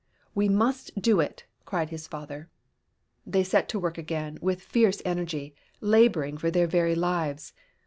[0.33, 2.49] "We must do it!" cried his father.
[3.23, 7.53] They set to work again with fierce energy, laboring for their very lives.